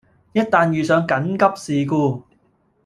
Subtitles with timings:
[0.33, 2.23] 一旦遇上緊急事故